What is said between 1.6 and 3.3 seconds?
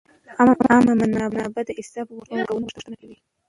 د حساب ورکونې غوښتنه کوي.